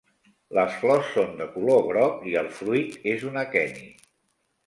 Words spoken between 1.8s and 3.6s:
groc i el fruit és un